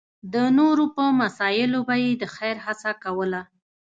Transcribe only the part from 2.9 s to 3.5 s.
کوله.